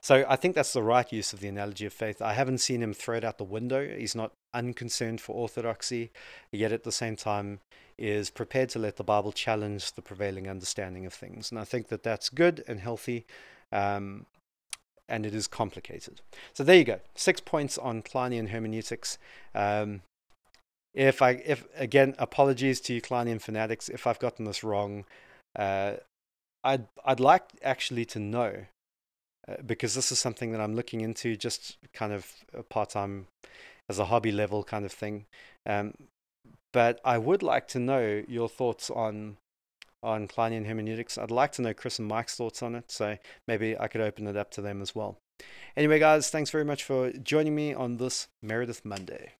So 0.00 0.24
I 0.28 0.36
think 0.36 0.54
that's 0.54 0.72
the 0.72 0.82
right 0.82 1.12
use 1.12 1.32
of 1.32 1.40
the 1.40 1.48
analogy 1.48 1.84
of 1.84 1.92
faith. 1.92 2.22
I 2.22 2.32
haven't 2.32 2.58
seen 2.58 2.82
him 2.82 2.94
throw 2.94 3.16
it 3.16 3.24
out 3.24 3.38
the 3.38 3.44
window. 3.44 3.86
He's 3.86 4.14
not 4.14 4.32
unconcerned 4.54 5.20
for 5.20 5.34
orthodoxy, 5.34 6.10
yet 6.52 6.72
at 6.72 6.84
the 6.84 6.92
same 6.92 7.16
time 7.16 7.60
is 7.98 8.30
prepared 8.30 8.68
to 8.70 8.78
let 8.78 8.96
the 8.96 9.04
Bible 9.04 9.32
challenge 9.32 9.92
the 9.92 10.02
prevailing 10.02 10.48
understanding 10.48 11.04
of 11.04 11.12
things. 11.12 11.50
And 11.50 11.58
I 11.58 11.64
think 11.64 11.88
that 11.88 12.04
that's 12.04 12.28
good 12.28 12.62
and 12.68 12.80
healthy. 12.80 13.26
Um, 13.72 14.26
and 15.08 15.24
it 15.24 15.34
is 15.34 15.46
complicated. 15.46 16.20
So 16.52 16.62
there 16.62 16.76
you 16.76 16.84
go. 16.84 17.00
Six 17.14 17.40
points 17.40 17.78
on 17.78 18.02
Klinean 18.02 18.50
hermeneutics. 18.50 19.18
Um, 19.54 20.02
if 20.94 21.22
I, 21.22 21.30
if 21.44 21.64
again, 21.76 22.14
apologies 22.18 22.80
to 22.82 23.00
Klinean 23.00 23.40
fanatics 23.40 23.88
if 23.88 24.06
I've 24.06 24.18
gotten 24.18 24.44
this 24.44 24.64
wrong. 24.64 25.04
Uh, 25.56 25.94
I'd 26.64 26.86
I'd 27.04 27.20
like 27.20 27.44
actually 27.62 28.04
to 28.06 28.18
know 28.18 28.64
uh, 29.48 29.54
because 29.64 29.94
this 29.94 30.12
is 30.12 30.18
something 30.18 30.52
that 30.52 30.60
I'm 30.60 30.74
looking 30.74 31.00
into 31.00 31.36
just 31.36 31.78
kind 31.92 32.12
of 32.12 32.32
part 32.68 32.90
time 32.90 33.28
as 33.88 33.98
a 33.98 34.06
hobby 34.06 34.32
level 34.32 34.64
kind 34.64 34.84
of 34.84 34.92
thing. 34.92 35.26
Um, 35.66 35.94
but 36.72 37.00
I 37.04 37.18
would 37.18 37.42
like 37.42 37.68
to 37.68 37.78
know 37.78 38.22
your 38.28 38.48
thoughts 38.48 38.90
on 38.90 39.38
on 40.02 40.28
Klinean 40.28 40.66
hermeneutics. 40.66 41.18
I'd 41.18 41.30
like 41.30 41.52
to 41.52 41.62
know 41.62 41.74
Chris 41.74 41.98
and 41.98 42.06
Mike's 42.06 42.36
thoughts 42.36 42.62
on 42.62 42.74
it, 42.74 42.90
so 42.90 43.18
maybe 43.46 43.78
I 43.78 43.88
could 43.88 44.00
open 44.00 44.26
it 44.26 44.36
up 44.36 44.50
to 44.52 44.60
them 44.60 44.80
as 44.80 44.94
well. 44.94 45.18
Anyway, 45.76 45.98
guys, 45.98 46.30
thanks 46.30 46.50
very 46.50 46.64
much 46.64 46.84
for 46.84 47.10
joining 47.12 47.54
me 47.54 47.74
on 47.74 47.96
this 47.96 48.28
Meredith 48.42 48.84
Monday. 48.84 49.34